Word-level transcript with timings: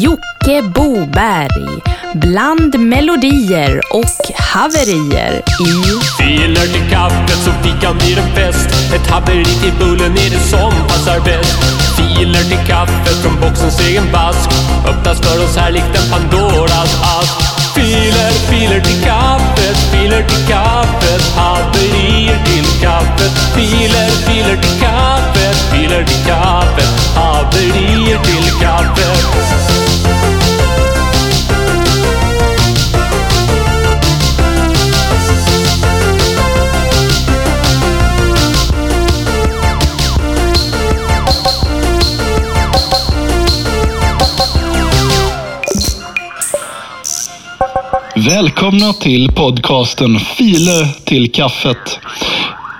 Jocke 0.00 0.62
Boberg. 0.74 1.82
Bland 2.14 2.78
melodier 2.78 3.80
och 3.92 4.34
haverier 4.36 5.42
i... 5.66 5.72
Filer 6.18 6.66
till 6.74 6.90
kaffet 6.90 7.38
så 7.44 7.50
fikan 7.62 7.98
blir 7.98 8.18
en 8.18 8.34
fest. 8.34 8.68
Ett 8.94 9.10
haveri 9.10 9.44
till 9.44 9.72
bullen 9.78 10.12
är 10.12 10.30
det 10.30 10.44
som 10.50 10.72
passar 10.88 11.20
bäst. 11.24 11.58
Filer 11.96 12.42
till 12.42 12.66
kaffet 12.66 13.16
från 13.22 13.40
boxens 13.40 13.80
egen 13.80 14.12
vask. 14.12 14.50
Öppnas 14.88 15.20
för 15.20 15.44
oss 15.44 15.56
här 15.56 15.70
likt 15.72 15.96
en 15.98 16.10
Pandoras 16.10 16.92
ask. 17.18 17.34
Filer, 17.74 18.32
filer 18.50 18.80
till 18.80 19.02
kaffet, 19.04 19.76
filer 19.92 20.22
till 20.28 20.46
kaffet, 20.48 21.22
haverier 21.36 22.38
till 22.44 22.68
kaffet. 22.82 23.32
Filer, 23.54 24.10
filer 24.26 24.56
till 24.62 24.80
kaffet, 24.80 25.56
filer 25.72 26.04
till 26.04 26.24
kaffet, 26.26 26.90
haverier 27.16 28.18
till 28.24 28.60
kaffet. 28.60 29.69
Välkomna 48.50 48.92
till 48.92 49.32
podcasten 49.32 50.18
File 50.20 50.88
till 51.04 51.32
kaffet. 51.32 52.00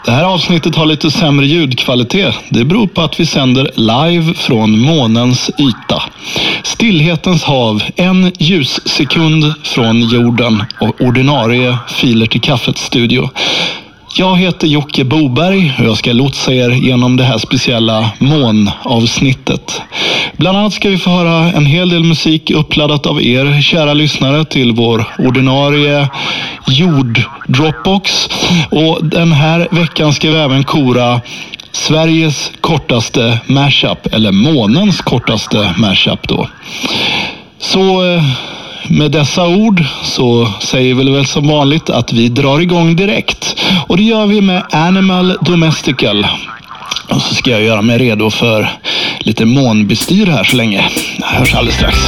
Det 0.04 0.10
här 0.10 0.24
avsnittet 0.24 0.76
har 0.76 0.86
lite 0.86 1.10
sämre 1.10 1.46
ljudkvalitet. 1.46 2.34
Det 2.48 2.64
beror 2.64 2.86
på 2.86 3.00
att 3.00 3.20
vi 3.20 3.26
sänder 3.26 3.70
live 3.74 4.34
från 4.34 4.78
månens 4.78 5.50
yta. 5.58 6.02
Stillhetens 6.64 7.44
hav, 7.44 7.82
en 7.96 8.32
ljussekund 8.38 9.54
från 9.62 10.00
jorden 10.00 10.64
och 10.80 11.00
ordinarie 11.00 11.76
Filer 11.88 12.26
till 12.26 12.40
kaffet-studio. 12.40 13.30
Jag 14.20 14.36
heter 14.36 14.66
Jocke 14.66 15.04
Boberg 15.04 15.74
och 15.78 15.84
jag 15.84 15.96
ska 15.96 16.12
lotsa 16.12 16.52
er 16.52 16.70
genom 16.70 17.16
det 17.16 17.24
här 17.24 17.38
speciella 17.38 18.10
månavsnittet. 18.18 19.82
Bland 20.36 20.58
annat 20.58 20.72
ska 20.72 20.88
vi 20.88 20.98
få 20.98 21.10
höra 21.10 21.52
en 21.52 21.66
hel 21.66 21.88
del 21.88 22.04
musik 22.04 22.50
uppladdat 22.50 23.06
av 23.06 23.22
er 23.22 23.60
kära 23.60 23.94
lyssnare 23.94 24.44
till 24.44 24.72
vår 24.72 25.04
ordinarie 25.18 26.08
jord-dropbox. 26.66 28.28
Och 28.70 29.04
den 29.04 29.32
här 29.32 29.68
veckan 29.70 30.12
ska 30.12 30.30
vi 30.30 30.36
även 30.36 30.64
kora 30.64 31.20
Sveriges 31.72 32.52
kortaste 32.60 33.38
mashup, 33.46 34.06
eller 34.14 34.32
månens 34.32 35.00
kortaste 35.00 35.74
mashup 35.78 36.28
då. 36.28 36.48
Så 37.58 38.14
eh, 38.14 38.22
med 38.88 39.10
dessa 39.10 39.46
ord 39.46 39.84
så 40.02 40.52
säger 40.60 40.94
vi 40.94 41.10
väl 41.10 41.26
som 41.26 41.48
vanligt 41.48 41.90
att 41.90 42.12
vi 42.12 42.28
drar 42.28 42.60
igång 42.60 42.96
direkt. 42.96 43.56
Och 43.86 43.96
det 43.96 44.02
gör 44.02 44.26
vi 44.26 44.40
med 44.40 44.62
Animal 44.70 45.38
Domestical. 45.40 46.26
Och 47.08 47.22
så 47.22 47.34
ska 47.34 47.50
jag 47.50 47.62
göra 47.62 47.82
mig 47.82 47.98
redo 47.98 48.30
för 48.30 48.68
lite 49.18 49.44
månbestyr 49.44 50.26
här 50.26 50.44
så 50.44 50.56
länge. 50.56 50.88
Jag 51.18 51.26
hörs 51.26 51.54
alldeles 51.54 51.76
strax. 51.76 51.98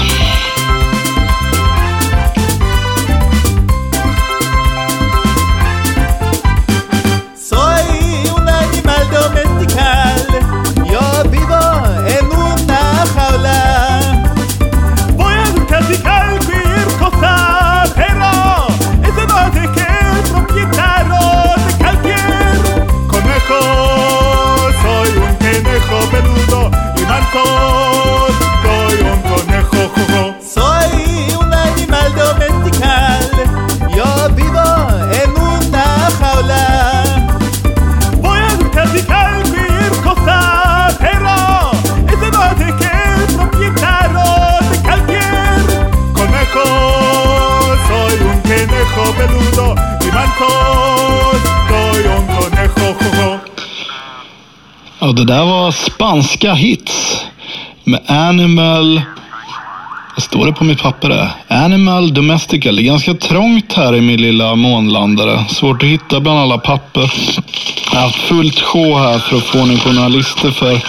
Och 55.13 55.17
det 55.17 55.25
där 55.25 55.45
var 55.45 55.73
spanska 55.73 56.55
hits 56.55 57.25
med 57.85 58.01
Animal... 58.07 59.03
Vad 60.15 60.23
står 60.23 60.47
det 60.47 60.53
på 60.53 60.65
mitt 60.65 60.83
papper 60.83 61.09
där? 61.09 61.29
Animal 61.49 62.15
Domestical. 62.15 62.77
Det 62.77 62.83
är 62.83 62.85
ganska 62.85 63.15
trångt 63.15 63.73
här 63.73 63.97
i 63.97 64.01
min 64.01 64.23
lilla 64.23 64.55
månlandare. 64.55 65.45
Svårt 65.49 65.83
att 65.83 65.89
hitta 65.89 66.21
bland 66.21 66.39
alla 66.39 66.59
papper. 66.59 67.13
Jag 67.93 67.99
har 67.99 68.07
haft 68.07 68.17
fullt 68.17 68.61
sjå 68.61 68.99
här 68.99 69.19
för 69.19 69.37
att 69.37 69.43
få 69.43 69.61
ordning 69.61 69.79
på 69.79 69.93
några 69.93 70.09
listor 70.09 70.51
för 70.51 70.81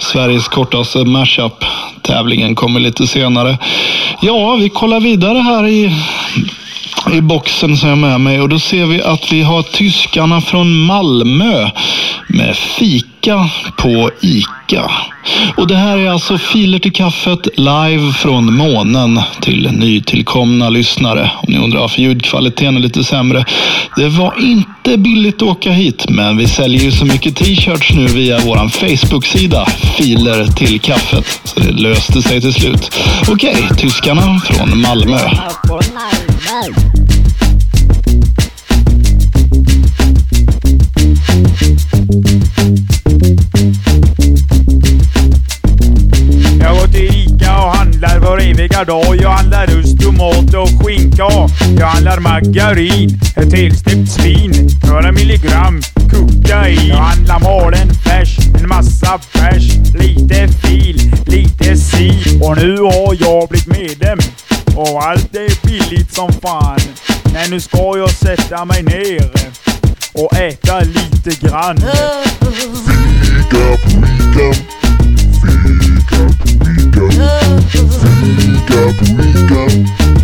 Sveriges 0.00 0.48
kortaste 0.48 0.98
mashup. 0.98 1.64
Tävlingen 2.02 2.54
kommer 2.54 2.80
lite 2.80 3.06
senare. 3.06 3.58
Ja, 4.20 4.54
vi 4.54 4.68
kollar 4.68 5.00
vidare 5.00 5.38
här 5.38 5.66
i 5.66 5.94
i 7.12 7.20
boxen 7.20 7.76
som 7.76 7.88
jag 7.88 7.96
har 7.96 8.00
med 8.00 8.20
mig 8.20 8.40
och 8.40 8.48
då 8.48 8.58
ser 8.58 8.86
vi 8.86 9.02
att 9.02 9.32
vi 9.32 9.42
har 9.42 9.62
tyskarna 9.62 10.40
från 10.40 10.76
Malmö 10.76 11.70
med 12.28 12.56
fika 12.56 13.50
på 13.76 14.10
ICA. 14.20 14.90
Och 15.56 15.66
det 15.66 15.76
här 15.76 15.98
är 15.98 16.10
alltså 16.10 16.38
filer 16.38 16.78
till 16.78 16.92
kaffet 16.92 17.48
live 17.56 18.12
från 18.12 18.54
månen 18.54 19.20
till 19.40 19.70
nytillkomna 19.72 20.68
lyssnare. 20.68 21.30
Om 21.36 21.52
ni 21.52 21.58
undrar 21.58 21.80
varför 21.80 22.02
ljudkvaliteten 22.02 22.76
är 22.76 22.80
lite 22.80 23.04
sämre. 23.04 23.44
Det 23.96 24.08
var 24.08 24.34
inte 24.40 24.98
billigt 24.98 25.36
att 25.36 25.42
åka 25.42 25.70
hit 25.70 26.06
men 26.08 26.36
vi 26.36 26.48
säljer 26.48 26.82
ju 26.82 26.92
så 26.92 27.04
mycket 27.04 27.36
t-shirts 27.36 27.94
nu 27.94 28.06
via 28.06 28.38
våran 28.38 28.70
Facebook-sida 28.70 29.66
Filer 29.96 30.46
till 30.46 30.80
kaffet. 30.80 31.40
Så 31.44 31.60
det 31.60 31.70
löste 31.70 32.22
sig 32.22 32.40
till 32.40 32.54
slut. 32.54 32.98
Okej, 33.28 33.56
tyskarna 33.78 34.40
från 34.40 34.80
Malmö. 34.80 35.18
Jag 36.46 36.64
går 46.76 46.86
till 46.86 47.04
Ica 47.04 47.64
och 47.64 47.76
handlar 47.76 48.18
var 48.18 48.38
eviga 48.38 48.84
dag. 48.84 49.16
Jag 49.20 49.30
handlar 49.30 49.78
ost, 49.78 50.00
tomat 50.00 50.54
och 50.54 50.86
skinka. 50.86 51.28
Jag 51.78 51.86
handlar 51.86 52.20
margarin, 52.20 53.20
ett 53.36 53.52
helstekt 53.52 54.12
svin, 54.12 54.68
några 54.88 55.12
milligram 55.12 55.80
kokain. 56.10 56.88
Jag 56.88 56.96
handlar 56.96 57.40
malen 57.40 57.94
färs, 57.94 58.38
en 58.60 58.68
massa 58.68 59.18
färs, 59.18 59.76
lite 59.94 60.48
fil, 60.48 61.12
lite 61.26 61.76
si. 61.76 62.38
Och 62.42 62.56
nu 62.56 62.76
har 62.76 63.16
jag 63.20 63.48
blivit 63.48 63.66
medlem 63.66 64.18
och 64.76 65.02
allt 65.02 65.36
är 65.36 65.66
billigt 65.66 66.14
som 66.14 66.32
fan. 66.32 66.80
Men 67.32 67.50
nu 67.50 67.60
ska 67.60 67.78
jag 67.96 68.10
sätta 68.10 68.64
mig 68.64 68.82
ner 68.82 69.30
och 70.12 70.36
äta 70.36 70.80
lite 70.80 71.30
grann. 71.46 71.76
Fika 71.76 73.76
på 73.82 73.90
Ica. 73.90 74.54
Fika 75.42 76.16
på 76.16 76.24
Ica. 76.80 77.06
Fika 78.36 78.82
på 78.98 79.04
Ica. 79.22 79.62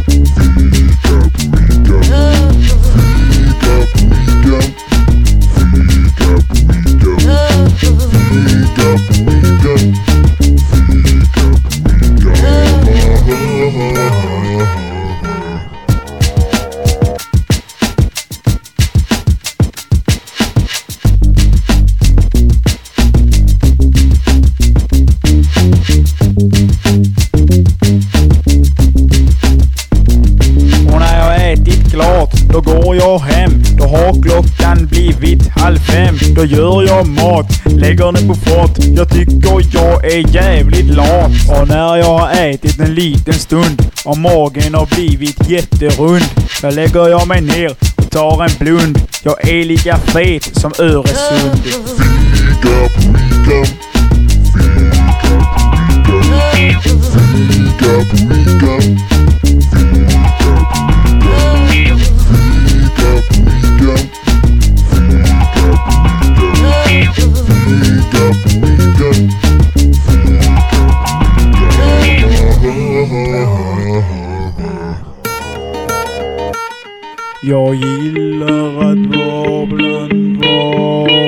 Fika 0.06 1.16
på 1.24 1.32
Ica. 1.60 1.98
Fika 3.32 3.74
på 3.92 4.00
Ica. 4.48 4.89
Mat, 38.12 38.28
på 38.28 38.34
fat. 38.34 38.78
Jag 38.96 39.10
tycker 39.10 39.40
jag 39.72 40.04
är 40.04 40.34
jävligt 40.34 40.94
lat. 40.94 41.30
Och 41.48 41.68
när 41.68 41.96
jag 41.96 42.18
har 42.18 42.30
ätit 42.30 42.80
en 42.80 42.94
liten 42.94 43.34
stund 43.34 43.82
och 44.04 44.18
magen 44.18 44.74
har 44.74 44.86
blivit 44.86 45.48
jätterund. 45.48 46.24
Då 46.62 46.70
lägger 46.70 47.08
jag 47.08 47.28
mig 47.28 47.40
ner 47.40 47.74
och 47.96 48.10
tar 48.10 48.44
en 48.44 48.50
blund. 48.58 48.98
Jag 49.22 49.48
är 49.48 49.64
lika 49.64 49.96
fet 49.96 50.60
som 50.60 50.72
Öresund. 50.78 51.60
Jag 77.42 77.74
gillar 77.74 78.92
att 78.92 79.16
vara 79.16 79.66
bland 79.66 80.44
varorna. 80.44 81.19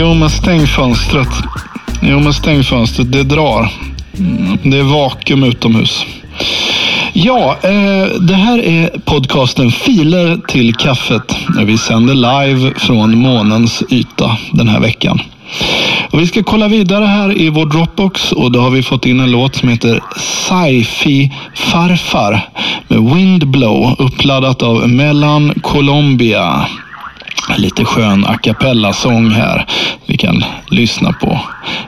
Jo, 0.00 0.14
men 0.14 0.30
stäng 0.30 0.66
fönstret. 0.66 1.28
Jo, 2.02 2.20
men 2.20 2.32
stäng 2.32 2.64
fönstret. 2.64 3.12
Det 3.12 3.22
drar. 3.22 3.72
Mm, 4.18 4.58
det 4.62 4.78
är 4.78 4.82
vakuum 4.82 5.44
utomhus. 5.44 6.04
Ja, 7.12 7.56
eh, 7.62 8.20
det 8.20 8.34
här 8.34 8.58
är 8.58 8.98
podcasten 9.04 9.70
Filer 9.70 10.40
till 10.48 10.74
kaffet. 10.74 11.36
Vi 11.64 11.78
sänder 11.78 12.14
live 12.14 12.74
från 12.76 13.18
månens 13.18 13.82
yta 13.90 14.36
den 14.52 14.68
här 14.68 14.80
veckan. 14.80 15.20
Och 16.10 16.20
vi 16.20 16.26
ska 16.26 16.42
kolla 16.42 16.68
vidare 16.68 17.04
här 17.04 17.38
i 17.38 17.48
vår 17.48 17.66
Dropbox 17.66 18.32
och 18.32 18.52
då 18.52 18.60
har 18.60 18.70
vi 18.70 18.82
fått 18.82 19.06
in 19.06 19.20
en 19.20 19.30
låt 19.30 19.56
som 19.56 19.68
heter 19.68 20.02
Sci-Fi 20.16 21.32
Farfar 21.54 22.48
med 22.88 23.14
Windblow 23.14 23.96
uppladdat 23.98 24.62
av 24.62 24.88
Mellan 24.88 25.54
Colombia. 25.62 26.66
Lite 27.56 27.84
skön 27.84 28.24
a 28.24 28.38
cappella-sång 28.42 29.30
här 29.30 29.66
vi 30.06 30.16
kan 30.16 30.44
lyssna 30.70 31.12
på 31.12 31.40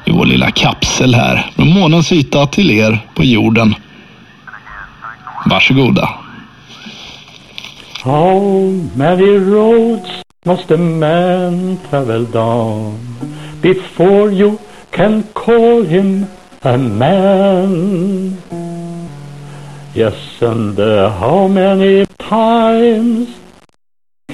i 0.05 0.11
vår 0.11 0.27
lilla 0.27 0.51
kapsel 0.51 1.15
här. 1.15 1.51
Från 1.57 1.73
månens 1.73 2.13
yta 2.13 2.47
till 2.47 2.71
er 2.71 2.99
på 3.15 3.25
jorden. 3.25 3.75
Varsågoda. 5.47 6.09
How 8.03 8.41
many 8.95 9.39
roads 9.39 10.11
must 10.45 10.71
a 10.71 10.77
man 10.77 11.79
travel 11.91 12.27
down 12.31 12.99
before 13.63 14.33
you 14.33 14.59
can 14.91 15.23
call 15.33 15.85
him 15.85 16.27
a 16.63 16.77
man? 16.77 18.37
Yes, 19.95 20.43
and 20.43 20.79
uh, 20.79 21.11
how 21.11 21.49
many 21.49 22.07
times 22.07 23.29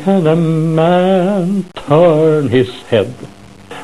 can 0.07 0.27
a 0.29 0.37
man 0.37 1.65
turn 1.75 2.49
his 2.49 2.71
head 2.83 3.13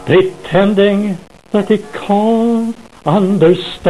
pretending 0.07 1.19
that 1.51 1.69
he 1.69 1.79
can't 1.93 2.77
understand? 3.05 3.83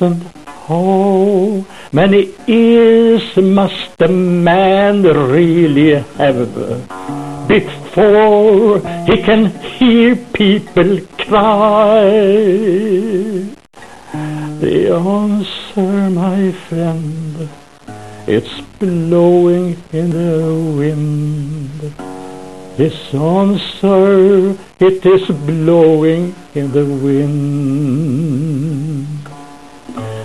And 0.00 0.22
how 0.68 0.84
oh, 0.86 1.66
many 1.90 2.32
ears 2.46 3.36
must 3.36 4.00
a 4.00 4.06
man 4.06 5.02
really 5.02 5.94
have 6.20 6.54
before 7.48 8.78
he 9.08 9.16
can 9.20 9.46
hear 9.78 10.14
people 10.32 11.00
cry? 11.18 12.06
The 14.62 14.94
answer, 14.94 16.10
my 16.10 16.52
friend, 16.52 17.50
it's 18.26 18.60
blowing 18.78 19.76
in 19.92 20.10
the 20.10 20.54
wind. 20.78 21.94
This 22.76 23.14
answer, 23.14 24.56
it 24.78 25.04
is 25.04 25.28
blowing 25.28 26.34
in 26.54 26.72
the 26.72 26.84
wind. 26.84 27.48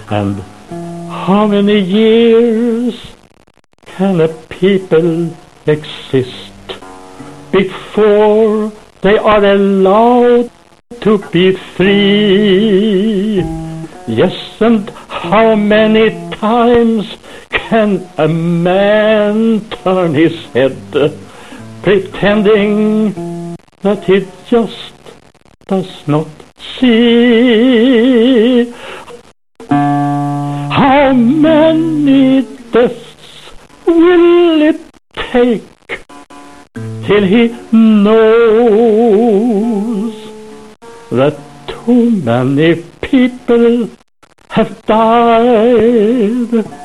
And 0.09 0.41
how 1.09 1.47
many 1.47 1.79
years 1.79 2.95
can 3.85 4.21
a 4.21 4.27
people 4.49 5.35
exist 5.65 6.53
before 7.51 8.71
they 9.01 9.17
are 9.17 9.43
allowed 9.43 10.51
to 11.01 11.17
be 11.31 11.51
free? 11.53 13.43
Yes, 14.07 14.61
and 14.61 14.89
how 14.89 15.55
many 15.55 16.11
times 16.35 17.17
can 17.69 18.07
a 18.19 18.27
man 18.27 19.59
turn 19.83 20.13
his 20.13 20.35
head 20.53 20.77
pretending 21.81 23.55
that 23.81 24.03
he 24.03 24.27
just 24.47 24.93
does 25.65 26.07
not 26.07 26.27
see? 26.77 28.71
How 29.69 31.13
many 31.13 32.43
deaths 32.71 33.51
will 33.87 34.61
it 34.61 34.79
take 35.15 35.63
till 37.07 37.23
he 37.33 37.47
knows 37.71 40.13
that 41.09 41.35
too 41.67 42.11
many 42.11 42.83
people 43.01 43.89
have 44.49 44.85
died? 44.85 46.84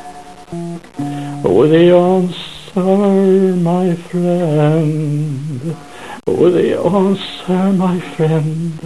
Oh, 1.53 1.67
the 1.67 1.91
answer, 1.91 3.57
my 3.57 3.97
friend. 3.97 5.77
Oh, 6.25 6.49
the 6.49 6.79
answer, 6.79 7.73
my 7.73 7.99
friend. 8.15 8.79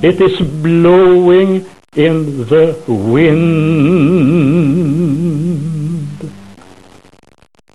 It 0.00 0.20
is 0.20 0.40
blowing 0.62 1.66
in 1.96 2.46
the 2.46 2.78
wind. 2.86 3.40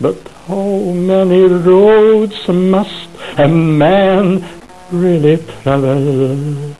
But 0.00 0.26
how 0.46 0.78
many 1.12 1.42
roads 1.44 2.48
must 2.48 3.10
a 3.36 3.46
man 3.46 4.42
really 4.90 5.36
travel 5.60 6.74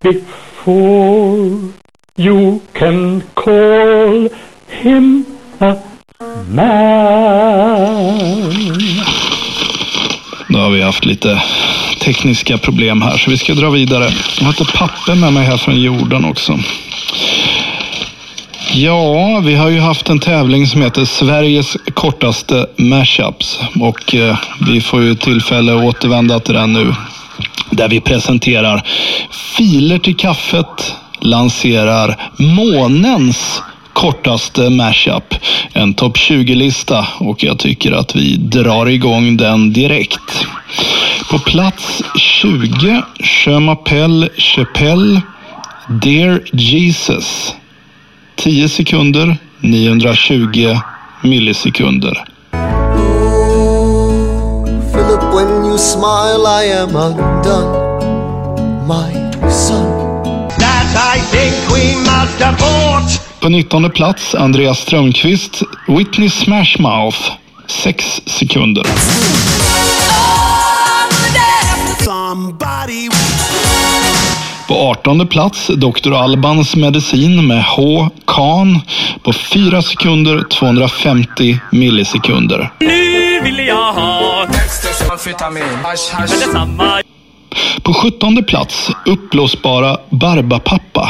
before 0.00 1.74
you 2.16 2.62
can 2.72 3.20
call 3.34 4.30
him 4.68 5.26
a 5.60 5.89
man? 6.20 8.10
Nu 10.48 10.58
har 10.58 10.70
vi 10.70 10.82
haft 10.82 11.04
lite 11.04 11.42
tekniska 12.00 12.58
problem 12.58 13.02
här, 13.02 13.16
så 13.16 13.30
vi 13.30 13.38
ska 13.38 13.54
dra 13.54 13.70
vidare. 13.70 14.10
Jag 14.38 14.44
har 14.44 14.52
lite 14.52 14.72
papper 14.78 15.14
med 15.14 15.32
mig 15.32 15.44
här 15.44 15.56
från 15.56 15.80
jorden 15.80 16.24
också. 16.24 16.58
Ja, 18.72 19.40
vi 19.44 19.54
har 19.54 19.68
ju 19.68 19.80
haft 19.80 20.08
en 20.08 20.20
tävling 20.20 20.66
som 20.66 20.82
heter 20.82 21.04
Sveriges 21.04 21.76
kortaste 21.94 22.66
mashups 22.76 23.60
och 23.80 24.14
eh, 24.14 24.36
vi 24.66 24.80
får 24.80 25.02
ju 25.02 25.14
tillfälle 25.14 25.76
att 25.76 25.82
återvända 25.82 26.40
till 26.40 26.54
den 26.54 26.72
nu. 26.72 26.94
Där 27.70 27.88
vi 27.88 28.00
presenterar 28.00 28.82
Filer 29.30 29.98
till 29.98 30.16
kaffet 30.16 30.94
lanserar 31.20 32.16
månens 32.36 33.62
kortaste 33.92 34.70
mashup. 34.70 35.34
En 35.72 35.94
topp 35.94 36.16
20-lista 36.16 37.06
och 37.18 37.44
jag 37.44 37.58
tycker 37.58 37.92
att 37.92 38.16
vi 38.16 38.36
drar 38.36 38.88
igång 38.88 39.36
den 39.36 39.72
direkt. 39.72 40.46
På 41.30 41.38
plats 41.38 42.02
20, 42.16 43.02
Je 43.46 43.58
m'appelle 43.58 44.28
Chapelle, 44.36 45.20
Dear 45.88 46.40
Jesus. 46.52 47.54
10 48.36 48.68
sekunder, 48.68 49.36
920 49.60 50.80
millisekunder. 51.22 52.24
Philip, 54.92 55.34
when 55.34 55.64
you 55.64 55.78
smile, 55.78 56.46
I 56.46 56.64
am 56.64 56.96
undone, 56.96 58.86
my 58.86 59.12
son. 59.50 60.22
That 60.58 61.16
I 61.16 61.20
think 61.20 61.54
we 61.72 61.96
must 61.96 62.40
abort. 62.40 63.29
På 63.40 63.48
19 63.48 63.90
plats 63.90 64.34
Andreas 64.34 64.78
Strömqvist, 64.78 65.62
Whitney 65.88 66.30
Smashmouth. 66.30 67.18
6 67.66 68.22
sekunder. 68.26 68.84
På 74.68 74.74
18 74.74 75.26
plats 75.26 75.66
Dr. 75.66 76.14
Albans 76.14 76.76
medicin 76.76 77.46
med 77.46 77.64
H. 77.64 78.08
Kahn 78.26 78.80
på 79.22 79.32
4 79.32 79.82
sekunder 79.82 80.44
250 80.50 81.60
millisekunder. 81.72 82.72
Nu 82.80 83.40
vill 83.42 83.66
jag 83.66 83.92
ha 83.92 84.46
detsamma 84.46 85.16
På 87.82 87.94
17 87.94 88.44
plats 88.44 88.90
uppblåsbara 89.06 89.98
Barbapappa. 90.10 91.08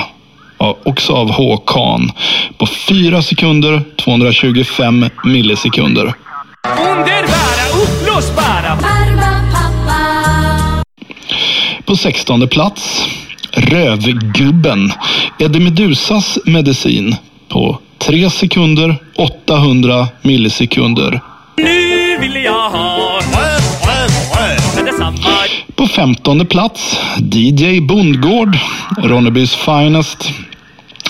Ja, 0.60 0.78
Också 0.84 1.12
av 1.12 1.30
H. 1.30 1.56
Kahn 1.56 2.12
på 2.58 2.66
4 2.66 3.22
sekunder 3.22 3.82
225 3.96 5.06
millisekunder. 5.24 6.14
Underbara, 6.78 7.82
uppblåsbara 7.82 8.78
På 11.84 11.96
16 11.96 12.48
plats 12.48 13.08
Rövgubben. 13.52 14.92
Eddie 15.38 15.60
Medusas 15.60 16.38
medicin 16.44 17.16
på 17.48 17.78
3 17.98 18.30
sekunder 18.30 18.96
800 19.16 20.08
millisekunder. 20.22 21.20
Nu 21.56 22.18
vill 22.18 22.44
jag 22.44 22.70
ha 22.70 23.20
Men 24.76 24.84
detsamma 24.84 25.16
På 25.80 25.86
15 25.86 26.46
plats 26.46 27.00
DJ 27.32 27.80
Bondgård. 27.80 28.58
Ronnebys 28.98 29.54
finest. 29.54 30.30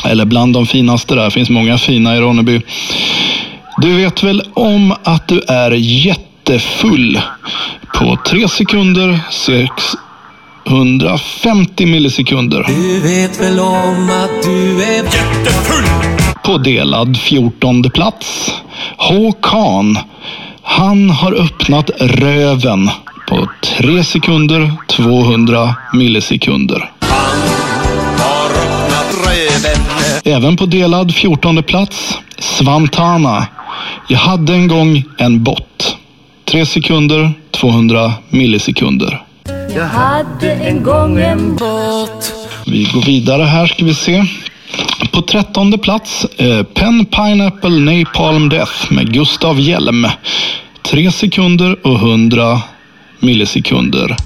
Eller 0.05 0.25
bland 0.25 0.55
de 0.55 0.67
finaste 0.67 1.15
där. 1.15 1.31
finns 1.31 1.51
många 1.51 1.79
fina 1.79 2.17
i 2.17 2.21
Ronneby. 2.21 2.63
Du 3.79 3.97
vet 3.97 4.23
väl 4.23 4.43
om 4.55 4.95
att 5.05 5.29
du 5.29 5.41
är 5.49 5.71
jättefull? 5.71 7.21
På 7.95 8.19
3 8.27 8.49
sekunder 8.49 9.21
650 9.31 11.87
millisekunder. 11.87 12.65
Du 12.69 13.01
vet 13.01 13.41
väl 13.41 13.61
om 13.61 14.11
att 14.11 14.43
du 14.45 14.83
är 14.83 15.05
På 16.45 16.59
delad 16.59 17.17
14 17.17 17.91
plats. 17.91 18.55
H. 18.97 19.33
Kahn. 19.43 19.99
Han 20.63 21.11
har 21.11 21.33
öppnat 21.33 21.91
röven 22.01 22.91
på 23.41 23.49
3 23.63 24.05
sekunder 24.05 24.73
200 24.89 25.75
millisekunder. 25.93 26.91
Även 30.25 30.57
på 30.57 30.67
delad 30.67 31.15
14 31.15 31.63
plats. 31.63 32.19
Svantana. 32.39 33.47
Jag 34.09 34.19
hade 34.19 34.55
en 34.55 34.69
gång 34.69 35.05
en 35.19 35.43
bott. 35.43 35.97
3 36.45 36.67
sekunder 36.67 37.33
200 37.51 38.13
millisekunder. 38.29 39.23
Jag 39.75 39.87
hade 39.87 40.53
en 40.53 40.83
gång 40.83 41.21
en 41.21 41.57
båt 41.57 42.35
Vi 42.67 42.85
går 42.85 43.03
vidare 43.03 43.43
här 43.43 43.67
ska 43.67 43.85
vi 43.85 43.95
se. 43.95 44.25
På 45.13 45.23
trettonde 45.23 45.79
plats, 45.79 46.25
eh, 46.25 46.63
Pen 46.63 47.05
Pineapple 47.05 47.71
Napalm 47.71 48.49
Death 48.49 48.93
med 48.93 49.13
Gustav 49.13 49.61
Hjelm. 49.61 50.07
3 50.83 51.11
sekunder 51.11 51.87
och 51.87 51.99
100 51.99 52.61
millisekunder. 53.23 54.17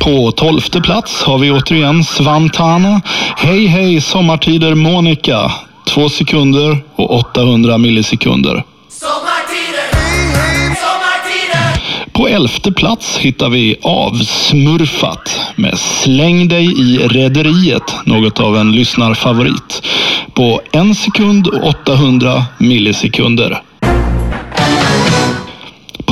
På 0.00 0.32
tolfte 0.32 0.80
plats 0.80 1.22
har 1.22 1.38
vi 1.38 1.50
återigen 1.50 2.04
Svantana. 2.04 3.00
Hej 3.36 3.66
hej 3.66 4.00
sommartider 4.00 4.74
Monica. 4.74 5.52
Två 5.88 6.08
sekunder 6.08 6.84
och 6.96 7.14
800 7.14 7.78
millisekunder. 7.78 8.64
På 12.12 12.28
elfte 12.28 12.72
plats 12.72 13.18
hittar 13.18 13.48
vi 13.48 13.76
Avsmurfat 13.82 15.40
med 15.56 15.78
Släng 15.78 16.48
dig 16.48 16.64
i 16.64 16.98
rederiet, 16.98 17.94
något 18.04 18.40
av 18.40 18.56
en 18.56 18.72
lyssnarfavorit. 18.72 19.82
På 20.34 20.60
en 20.72 20.94
sekund 20.94 21.46
och 21.46 21.68
800 21.68 22.44
millisekunder. 22.58 23.62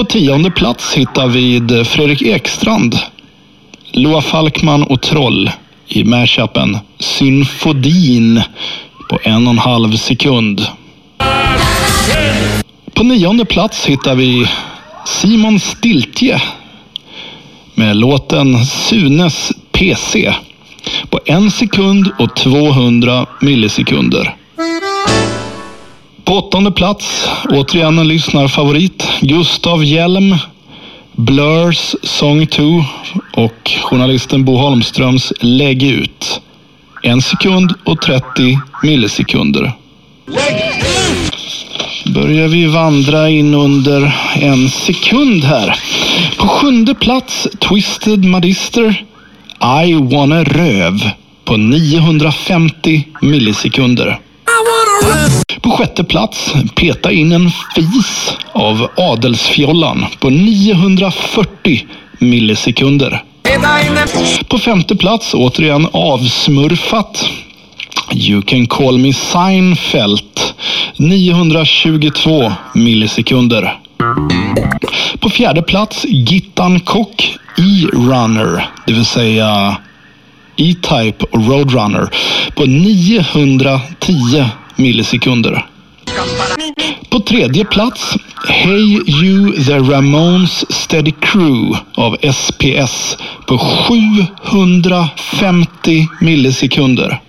På 0.01 0.05
tionde 0.05 0.51
plats 0.51 0.95
hittar 0.95 1.27
vi 1.27 1.85
Fredrik 1.85 2.23
Ekstrand, 2.23 2.99
Loa 3.93 4.23
Falkman 4.23 4.83
och 4.83 5.03
Troll 5.03 5.51
i 5.89 6.05
mashupen 6.05 6.79
Symfodin 6.99 8.43
på 9.09 9.19
en 9.23 9.47
och 9.47 9.53
en 9.53 9.59
halv 9.59 9.97
sekund. 9.97 10.67
På 12.95 13.03
nionde 13.03 13.45
plats 13.45 13.87
hittar 13.87 14.15
vi 14.15 14.47
Simon 15.07 15.61
Stiltje 15.61 16.43
med 17.75 17.97
låten 17.97 18.67
Sunes 18.67 19.53
PC 19.73 20.35
på 21.11 21.21
en 21.27 21.51
sekund 21.51 22.11
och 22.19 22.37
200 22.37 23.27
millisekunder. 23.41 24.37
På 26.31 26.37
åttonde 26.37 26.71
plats, 26.71 27.29
återigen 27.49 27.99
en 27.99 28.09
lyssnarfavorit, 28.09 29.09
Gustav 29.21 29.85
Hjelm, 29.85 30.37
Blurs 31.13 31.95
Song 32.03 32.47
2 32.47 32.63
och 33.33 33.71
journalisten 33.83 34.45
Bo 34.45 34.57
Holmströms 34.57 35.33
Lägg 35.41 35.83
ut. 35.83 36.41
En 37.03 37.23
sekund 37.23 37.75
och 37.85 38.01
30 38.01 38.25
millisekunder. 38.83 39.73
Börjar 42.15 42.49
vi 42.49 42.67
vandra 42.67 43.29
in 43.29 43.55
under 43.55 44.17
en 44.35 44.69
sekund 44.69 45.45
här. 45.45 45.79
På 46.39 46.49
sjunde 46.49 46.95
plats 46.95 47.49
Twisted 47.59 48.25
Madister. 48.25 49.05
I 49.87 49.95
wanna 49.95 50.45
röv 50.45 51.11
på 51.45 51.57
950 51.57 53.05
millisekunder. 53.21 54.21
På 55.61 55.71
sjätte 55.71 56.05
plats 56.05 56.53
Peta 56.75 57.13
in 57.13 57.33
en 57.33 57.51
fis 57.75 58.37
av 58.53 58.89
Adelsfjollan 58.97 60.07
på 60.21 60.31
940 60.31 61.87
millisekunder. 62.19 63.23
På 64.49 64.59
femte 64.59 64.97
plats 64.97 65.35
återigen 65.35 65.89
avsmurfat. 65.93 67.31
You 68.13 68.43
can 68.43 68.67
call 68.67 68.99
me 68.99 69.13
Seinfeld. 69.13 70.21
922 70.97 72.53
millisekunder. 72.75 73.79
På 75.21 75.31
fjärde 75.31 75.63
plats 75.63 76.05
Gittan 76.09 76.81
Kock 76.81 77.39
E-Runner, 77.59 78.69
det 78.87 78.93
vill 78.93 79.05
säga 79.05 79.77
E-Type 80.57 81.25
och 81.31 81.49
Roadrunner 81.49 82.11
på 82.55 82.67
910 82.67 83.81
millisekunder. 84.81 85.67
På 87.11 87.21
tredje 87.21 87.65
plats 87.65 88.17
Hey 88.49 89.01
You 89.23 89.65
The 89.65 89.79
Ramones 89.79 90.73
Steady 90.73 91.13
Crew 91.21 91.77
av 91.95 92.17
SPS 92.33 93.17
på 93.47 93.59
750 93.59 96.09
millisekunder. 96.21 97.21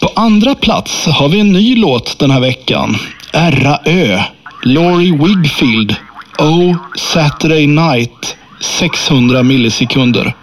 På 0.00 0.10
andra 0.16 0.54
plats 0.54 1.06
har 1.06 1.28
vi 1.28 1.40
en 1.40 1.52
ny 1.52 1.76
låt 1.76 2.18
den 2.18 2.30
här 2.30 2.40
veckan. 2.40 2.96
R.A.Ö. 3.32 4.20
Laurie 4.64 5.12
Wigfield 5.12 5.96
Oh 6.38 6.76
Saturday 6.96 7.66
Night 7.66 8.36
600 8.60 9.42
millisekunder. 9.42 10.34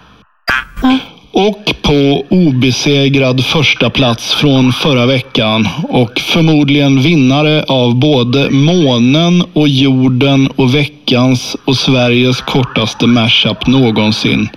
Och 1.32 1.74
på 1.82 2.26
obesegrad 2.28 3.44
första 3.44 3.90
plats 3.90 4.34
från 4.34 4.72
förra 4.72 5.06
veckan 5.06 5.68
och 5.88 6.20
förmodligen 6.20 7.02
vinnare 7.02 7.64
av 7.68 7.94
både 7.94 8.50
månen 8.50 9.44
och 9.52 9.68
jorden 9.68 10.48
och 10.56 10.74
veckans 10.74 11.56
och 11.64 11.76
Sveriges 11.76 12.40
kortaste 12.40 13.06
mashup 13.06 13.66
någonsin. 13.66 14.48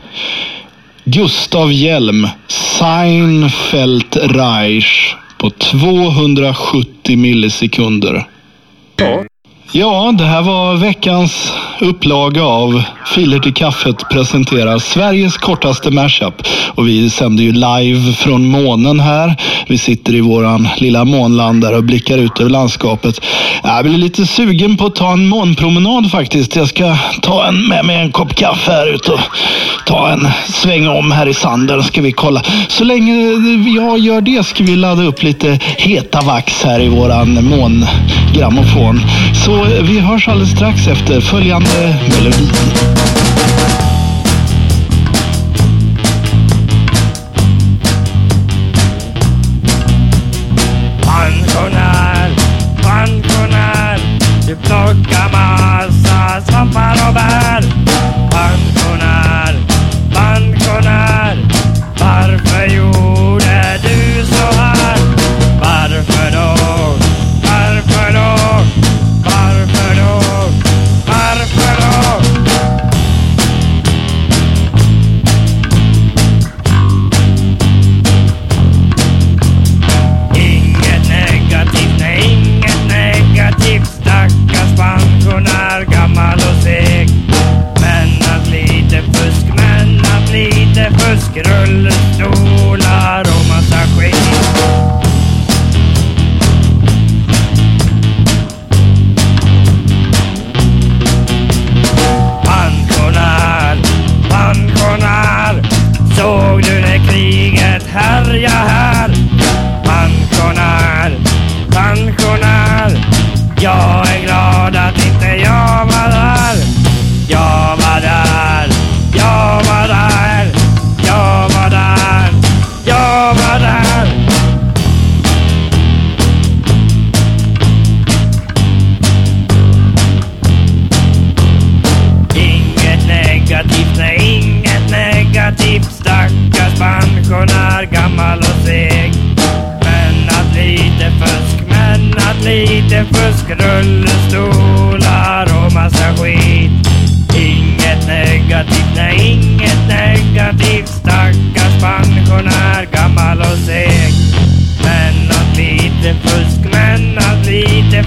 Gustav 1.04 1.72
Hjelm, 1.72 2.28
Seinfeld 2.48 4.16
Reich 4.16 5.16
på 5.38 5.50
270 5.50 7.18
millisekunder. 7.18 8.28
Ja, 8.96 9.24
Ja, 9.76 10.14
det 10.18 10.24
här 10.24 10.42
var 10.42 10.76
veckans 10.76 11.54
upplaga 11.82 12.44
av 12.44 12.84
Filer 13.06 13.40
till 13.40 13.54
kaffet 13.54 14.10
presenterar 14.10 14.80
Sveriges 14.80 15.38
kortaste 15.38 15.92
mashup. 15.92 16.48
Och 16.76 16.88
vi 16.88 17.10
sänder 17.10 17.44
ju 17.44 17.52
live 17.52 18.14
från 18.14 18.48
månen 18.48 19.00
här. 19.00 19.36
Vi 19.68 19.78
sitter 19.78 20.16
i 20.16 20.22
våran 20.22 20.68
lilla 20.78 21.06
månlandare 21.06 21.78
och 21.78 21.84
blickar 21.84 22.18
ut 22.18 22.40
över 22.40 22.50
landskapet. 22.50 23.22
Jag 23.64 23.86
blir 23.86 23.98
lite 23.98 24.26
sugen 24.26 24.78
på 24.78 24.86
att 24.86 24.96
ta 24.96 25.12
en 25.12 25.28
månpromenad 25.28 26.12
faktiskt. 26.12 26.56
Jag 26.56 26.68
ska 26.68 26.98
ta 27.22 27.46
en, 27.48 27.68
med 27.68 27.86
mig 27.86 27.96
en 27.96 28.12
kopp 28.12 28.36
kaffe 28.36 28.72
här 28.72 28.96
ute 28.96 29.12
och 29.12 29.20
ta 29.86 30.10
en 30.10 30.28
sväng 30.50 30.88
om 30.88 31.12
här 31.12 31.28
i 31.28 31.34
sanden. 31.34 31.84
Ska 31.84 32.02
vi 32.02 32.12
kolla. 32.12 32.44
Så 32.68 32.84
länge 32.84 33.14
jag 33.76 34.00
gör 34.00 34.22
det 34.22 34.46
ska 34.46 34.64
vi 34.64 34.76
ladda 34.76 35.04
upp 35.04 35.24
lite 35.24 35.60
heta 35.78 36.22
vax 36.22 36.64
här 36.64 36.80
i 36.80 36.88
våran 36.88 37.46
mångrammofon. 37.46 39.02
Så 39.46 39.63
vi 39.82 40.00
hörs 40.00 40.28
alldeles 40.28 40.52
strax 40.52 40.88
efter 40.88 41.22
följande 41.22 42.00
melodi. 42.18 42.52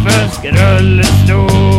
För 0.06 0.28
skrullstol 0.28 1.75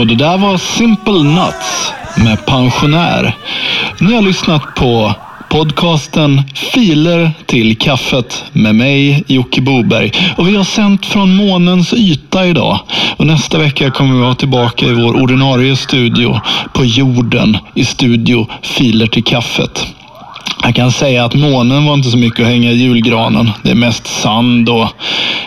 Och 0.00 0.06
det 0.06 0.14
där 0.14 0.38
var 0.38 0.58
Simple 0.58 1.22
Nuts 1.22 1.92
med 2.16 2.46
Pensionär. 2.46 3.36
Ni 3.98 4.14
har 4.14 4.22
lyssnat 4.22 4.74
på 4.74 5.14
podcasten 5.50 6.42
Filer 6.54 7.30
till 7.46 7.78
kaffet 7.78 8.44
med 8.52 8.74
mig, 8.74 9.24
Jocke 9.26 9.60
Boberg. 9.60 10.12
Och 10.36 10.48
vi 10.48 10.56
har 10.56 10.64
sänt 10.64 11.06
från 11.06 11.36
månens 11.36 11.92
yta 11.92 12.46
idag. 12.46 12.78
Och 13.16 13.26
nästa 13.26 13.58
vecka 13.58 13.90
kommer 13.90 14.14
vi 14.14 14.20
vara 14.20 14.34
tillbaka 14.34 14.86
i 14.86 14.92
vår 14.92 15.22
ordinarie 15.22 15.76
studio 15.76 16.40
på 16.72 16.84
jorden 16.84 17.58
i 17.74 17.84
studio 17.84 18.46
Filer 18.62 19.06
till 19.06 19.24
kaffet. 19.24 19.86
Jag 20.62 20.74
kan 20.74 20.92
säga 20.92 21.24
att 21.24 21.34
månen 21.34 21.86
var 21.86 21.94
inte 21.94 22.10
så 22.10 22.16
mycket 22.16 22.40
att 22.40 22.46
hänga 22.46 22.70
i 22.70 22.74
julgranen. 22.74 23.50
Det 23.62 23.70
är 23.70 23.74
mest 23.74 24.06
sand 24.06 24.68
och 24.68 24.88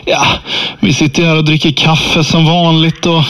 ja, 0.05 0.25
vi 0.79 0.93
sitter 0.93 1.25
här 1.25 1.37
och 1.37 1.45
dricker 1.45 1.71
kaffe 1.71 2.23
som 2.23 2.45
vanligt 2.45 3.05
och 3.05 3.23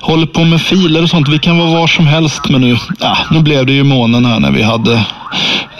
håller 0.00 0.26
på 0.26 0.44
med 0.44 0.60
filer 0.60 1.02
och 1.02 1.10
sånt. 1.10 1.28
Vi 1.28 1.38
kan 1.38 1.58
vara 1.58 1.70
var 1.70 1.86
som 1.86 2.06
helst 2.06 2.48
men 2.48 2.60
nu, 2.60 2.76
ja, 3.00 3.16
nu 3.30 3.42
blev 3.42 3.66
det 3.66 3.72
ju 3.72 3.84
månen 3.84 4.24
här 4.24 4.40
när 4.40 4.50
vi 4.50 4.62
hade 4.62 5.04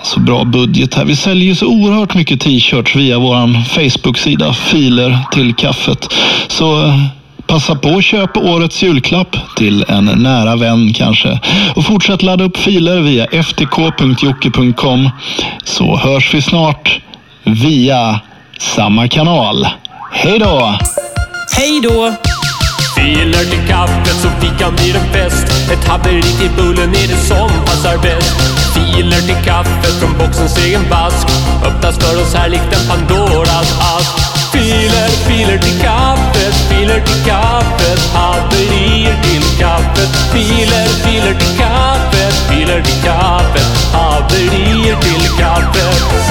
så 0.03 0.21
bra 0.21 0.45
budget 0.45 0.95
här. 0.95 1.05
Vi 1.05 1.17
säljer 1.17 1.49
ju 1.49 1.55
så 1.55 1.67
oerhört 1.67 2.15
mycket 2.15 2.41
t-shirts 2.41 2.97
via 2.97 3.19
vår 3.19 3.65
Facebook-sida 3.65 4.53
Filer 4.53 5.19
till 5.33 5.55
kaffet. 5.55 6.15
Så 6.49 6.93
Passa 7.51 7.75
på 7.75 7.89
att 7.89 8.05
köpa 8.05 8.41
årets 8.41 8.83
julklapp 8.83 9.37
till 9.57 9.85
en 9.89 10.05
nära 10.05 10.57
vän 10.57 10.93
kanske. 10.93 11.41
Och 11.77 11.85
fortsätt 11.85 12.23
ladda 12.23 12.45
upp 12.45 12.57
filer 12.57 13.01
via 13.01 13.27
ftk.jocke.com 13.43 15.11
så 15.65 15.97
hörs 15.97 16.35
vi 16.35 16.43
snart 16.43 17.01
via 17.45 18.21
samma 18.59 19.09
kanal. 19.09 19.67
Hej 20.13 20.39
då! 20.39 20.79
Hej 21.57 21.81
då! 21.83 22.15
Filer 22.97 23.45
till 23.51 23.69
kaffet 23.69 24.17
så 24.23 24.29
fikan 24.41 24.75
blir 24.77 24.97
en 24.97 25.13
fest 25.13 25.71
Ett 25.73 25.89
haveri 25.89 26.23
till 26.23 26.51
bullen 26.57 26.91
är 26.91 27.09
det 27.09 27.17
som 27.17 27.51
passar 27.67 27.99
bäst 27.99 28.37
Filer 28.75 29.21
till 29.21 29.45
kaffet 29.45 30.01
från 30.01 30.19
boxens 30.19 30.67
egen 30.67 30.91
vask 30.91 31.29
Öppnas 31.65 31.99
för 31.99 32.23
oss 32.23 32.35
här 32.35 32.49
likt 32.49 32.73
en 32.73 32.89
Pandoras 32.89 33.81
ask 33.97 34.31
Filer, 34.53 35.09
filer 35.09 35.59
till 35.59 35.81
kaffet, 35.81 36.55
filer 36.81 37.01
till 37.01 37.25
kaffet, 37.25 38.01
haverier 38.15 39.23
till 39.23 39.59
kaffet. 39.59 40.09
Filer, 40.33 40.87
filer 40.87 41.35
till 41.39 41.59
kaffet, 41.59 42.35
filer 42.51 42.83
till 42.83 43.03
kaffet, 43.03 43.93
haverier 43.93 44.97
till 45.01 45.39
kaffet. 45.39 46.31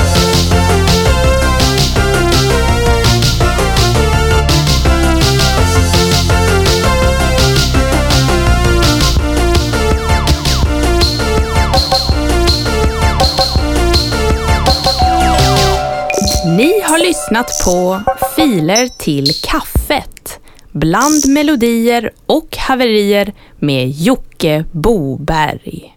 Ni 16.58 16.82
har 16.82 16.98
lyssnat 16.98 17.62
på 17.66 18.02
Filer 18.36 18.88
till 18.88 19.28
kaffet 19.44 20.39
Bland 20.72 21.28
melodier 21.28 22.12
och 22.26 22.58
haverier 22.58 23.34
med 23.60 23.90
Jocke 23.90 24.66
Boberg. 24.72 25.96